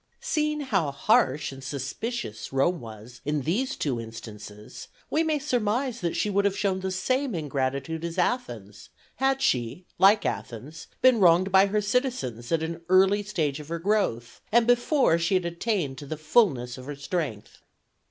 Seeing 0.19 0.61
how 0.61 0.89
harsh 0.89 1.51
and 1.51 1.63
suspicious 1.63 2.51
Rome 2.51 2.79
was 2.79 3.21
in 3.23 3.43
these 3.43 3.75
two 3.75 4.01
instances, 4.01 4.87
we 5.11 5.21
may 5.23 5.37
surmise 5.37 6.01
that 6.01 6.15
she 6.15 6.27
would 6.27 6.43
have 6.43 6.57
shown 6.57 6.79
the 6.79 6.89
same 6.89 7.35
ingratitude 7.35 8.03
as 8.03 8.17
Athens, 8.17 8.89
had 9.17 9.43
she, 9.43 9.85
like 9.99 10.25
Athens, 10.25 10.87
been 11.03 11.19
wronged 11.19 11.51
by 11.51 11.67
her 11.67 11.81
citizens 11.81 12.51
at 12.51 12.63
an 12.63 12.81
early 12.89 13.21
stage 13.21 13.59
of 13.59 13.67
her 13.67 13.77
growth, 13.77 14.41
and 14.51 14.65
before 14.65 15.19
she 15.19 15.35
had 15.35 15.45
attained 15.45 15.99
to 15.99 16.07
the 16.07 16.17
fulness 16.17 16.79
of 16.79 16.85
her 16.87 16.95
strength. 16.95 17.61